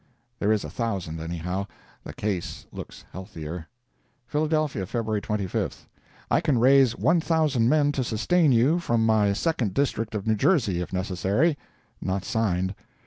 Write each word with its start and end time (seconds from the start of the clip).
There 0.39 0.51
is 0.51 0.63
a 0.63 0.69
thousand 0.71 1.19
anyhow. 1.19 1.67
The 2.05 2.13
case 2.13 2.65
looks 2.71 3.05
healthier. 3.11 3.67
Philadelphia, 4.25 4.87
Feb. 4.87 5.21
25—I 5.21 6.41
can 6.41 6.57
raise 6.57 6.97
one 6.97 7.21
thousand 7.21 7.69
men 7.69 7.91
to 7.91 8.03
sustain 8.03 8.51
you 8.51 8.79
from 8.79 9.05
my 9.05 9.31
Second 9.33 9.75
District 9.75 10.15
of 10.15 10.25
New 10.25 10.33
Jersey, 10.33 10.81
if 10.81 10.91
necessary. 10.91 11.55
Not 12.01 12.25
signed. 12.25 12.73